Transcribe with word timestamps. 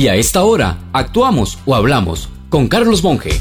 Y 0.00 0.08
a 0.08 0.14
esta 0.14 0.44
hora, 0.44 0.78
actuamos 0.94 1.58
o 1.66 1.74
hablamos 1.74 2.30
con 2.48 2.68
Carlos 2.68 3.04
Monge. 3.04 3.38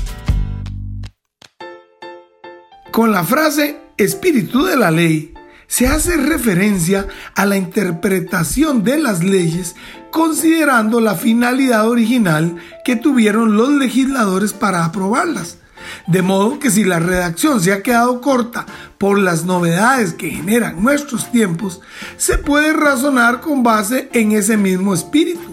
Con 2.92 3.14
la 3.14 3.24
frase 3.24 3.80
espíritu 3.96 4.66
de 4.66 4.76
la 4.76 4.92
ley, 4.92 5.34
se 5.68 5.88
hace 5.88 6.18
referencia 6.18 7.08
a 7.34 7.46
la 7.46 7.56
interpretación 7.56 8.84
de 8.84 9.00
las 9.00 9.24
leyes 9.24 9.78
considerando 10.12 11.00
la 11.00 11.16
finalidad 11.16 11.88
original 11.88 12.58
que 12.84 12.98
tuvieron 12.98 13.56
los 13.56 13.70
legisladores 13.70 14.52
para 14.52 14.84
aprobarlas. 14.84 15.60
De 16.08 16.22
modo 16.22 16.60
que 16.60 16.72
si 16.72 16.84
la 16.84 17.00
redacción 17.00 17.62
se 17.62 17.72
ha 17.72 17.82
quedado 17.82 18.20
corta 18.20 18.66
por 18.98 19.18
las 19.18 19.46
novedades 19.46 20.14
que 20.14 20.30
generan 20.30 20.84
nuestros 20.84 21.32
tiempos, 21.32 21.80
se 22.18 22.38
puede 22.38 22.74
razonar 22.74 23.40
con 23.40 23.64
base 23.64 24.10
en 24.12 24.34
ese 24.34 24.58
mismo 24.58 24.94
espíritu. 24.94 25.49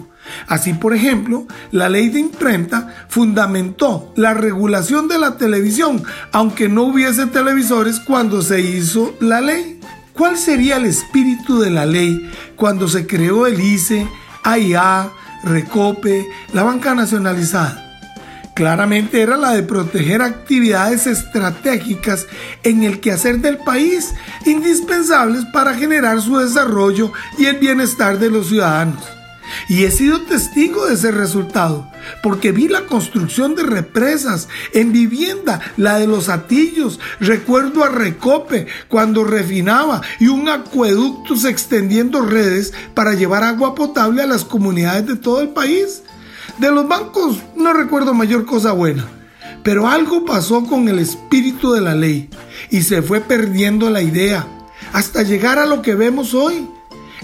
Así, 0.47 0.73
por 0.73 0.93
ejemplo, 0.93 1.45
la 1.71 1.89
ley 1.89 2.09
de 2.09 2.19
imprenta 2.19 3.05
fundamentó 3.09 4.13
la 4.15 4.33
regulación 4.33 5.09
de 5.09 5.17
la 5.17 5.37
televisión, 5.37 6.03
aunque 6.31 6.69
no 6.69 6.83
hubiese 6.83 7.25
televisores 7.27 7.99
cuando 7.99 8.41
se 8.41 8.61
hizo 8.61 9.13
la 9.19 9.41
ley. 9.41 9.81
¿Cuál 10.13 10.37
sería 10.37 10.77
el 10.77 10.85
espíritu 10.85 11.59
de 11.59 11.69
la 11.69 11.85
ley 11.85 12.31
cuando 12.55 12.87
se 12.87 13.05
creó 13.05 13.45
el 13.45 13.59
ICE, 13.59 14.07
AIA, 14.43 15.11
Recope, 15.43 16.25
la 16.53 16.63
banca 16.63 16.95
nacionalizada? 16.95 17.83
Claramente 18.55 19.21
era 19.21 19.37
la 19.37 19.51
de 19.51 19.61
proteger 19.61 20.23
actividades 20.23 21.05
estratégicas 21.05 22.25
en 22.63 22.83
el 22.83 22.99
quehacer 22.99 23.39
del 23.39 23.57
país, 23.57 24.15
indispensables 24.45 25.45
para 25.53 25.75
generar 25.75 26.21
su 26.21 26.37
desarrollo 26.37 27.11
y 27.37 27.45
el 27.45 27.57
bienestar 27.57 28.17
de 28.17 28.31
los 28.31 28.47
ciudadanos. 28.47 29.16
Y 29.69 29.83
he 29.83 29.91
sido 29.91 30.21
testigo 30.21 30.85
de 30.85 30.95
ese 30.95 31.11
resultado, 31.11 31.89
porque 32.23 32.51
vi 32.51 32.67
la 32.67 32.85
construcción 32.85 33.55
de 33.55 33.63
represas 33.63 34.47
en 34.73 34.91
vivienda, 34.91 35.61
la 35.77 35.99
de 35.99 36.07
los 36.07 36.29
atillos, 36.29 36.99
recuerdo 37.19 37.83
a 37.83 37.89
Recope 37.89 38.67
cuando 38.87 39.23
refinaba 39.23 40.01
y 40.19 40.27
un 40.27 40.49
acueducto 40.49 41.35
extendiendo 41.47 42.21
redes 42.21 42.73
para 42.93 43.13
llevar 43.13 43.43
agua 43.43 43.75
potable 43.75 44.21
a 44.21 44.27
las 44.27 44.45
comunidades 44.45 45.05
de 45.07 45.15
todo 45.15 45.41
el 45.41 45.49
país. 45.49 46.03
De 46.57 46.71
los 46.71 46.87
bancos 46.87 47.37
no 47.55 47.73
recuerdo 47.73 48.13
mayor 48.13 48.45
cosa 48.45 48.71
buena, 48.71 49.05
pero 49.63 49.87
algo 49.87 50.25
pasó 50.25 50.65
con 50.65 50.87
el 50.87 50.99
espíritu 50.99 51.73
de 51.73 51.81
la 51.81 51.93
ley 51.93 52.29
y 52.71 52.81
se 52.81 53.01
fue 53.01 53.19
perdiendo 53.19 53.89
la 53.89 54.01
idea 54.01 54.47
hasta 54.93 55.23
llegar 55.23 55.59
a 55.59 55.65
lo 55.65 55.81
que 55.81 55.95
vemos 55.95 56.33
hoy 56.33 56.67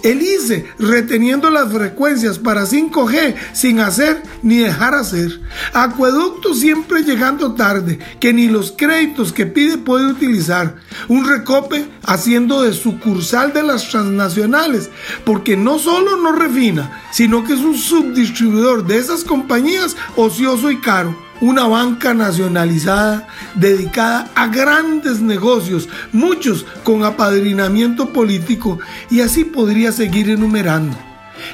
el 0.02 0.22
ICE 0.22 0.66
reteniendo 0.80 1.50
las 1.50 1.72
frecuencias 1.72 2.40
para 2.40 2.64
5G 2.64 3.36
sin 3.54 3.80
hacer 3.80 4.24
ni 4.42 4.58
dejar 4.58 4.96
hacer. 4.96 5.40
Acueducto 5.74 6.54
siempre 6.54 7.04
llegando 7.04 7.54
tarde, 7.54 8.00
que 8.20 8.34
ni 8.34 8.48
los 8.48 8.72
créditos 8.72 9.32
que 9.32 9.46
pide 9.46 9.78
puede 9.78 10.08
utilizar. 10.08 10.76
Un 11.08 11.28
recope 11.28 11.86
haciendo 12.04 12.64
de 12.64 12.74
sucursal 12.74 13.54
de 13.54 13.64
las 13.64 13.90
transnacionales, 13.90 14.90
porque 15.26 15.56
no 15.56 15.80
solo 15.80 16.18
no 16.18 16.32
refina, 16.32 17.04
sino 17.12 17.44
que 17.44 17.54
es 17.54 17.60
un 17.60 17.78
subdistribuidor 17.78 18.86
de 18.86 18.98
esas 18.98 19.24
compañías 19.24 19.96
ocioso 20.16 20.72
y 20.72 20.80
caro 20.80 21.16
una 21.42 21.68
banca 21.68 22.14
nacionalizada 22.14 23.28
dedicada 23.56 24.30
a 24.36 24.48
grandes 24.48 25.22
negocios, 25.22 25.90
muchos 26.12 26.66
con 26.84 27.04
apadrinamiento 27.04 28.10
político, 28.14 28.80
y 29.10 29.22
así 29.22 29.44
podría 29.44 29.92
seguir 29.92 30.30
enumerando. 30.30 30.96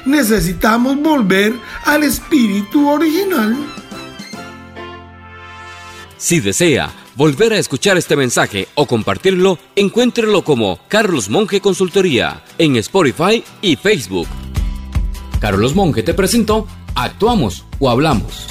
Necesitamos 0.04 0.96
volver 1.00 1.54
al 1.84 2.04
espíritu 2.04 2.88
original. 2.88 3.56
Si 6.16 6.40
desea 6.40 6.92
volver 7.16 7.52
a 7.52 7.58
escuchar 7.58 7.96
este 7.96 8.16
mensaje 8.16 8.68
o 8.74 8.86
compartirlo, 8.86 9.58
encuéntrelo 9.74 10.44
como 10.44 10.78
Carlos 10.88 11.28
Monge 11.28 11.60
Consultoría 11.60 12.42
en 12.58 12.76
Spotify 12.76 13.42
y 13.62 13.76
Facebook. 13.76 14.28
Carlos 15.40 15.74
Monge 15.74 16.02
te 16.02 16.14
presentó 16.14 16.66
Actuamos 16.94 17.64
o 17.78 17.88
Hablamos. 17.90 18.46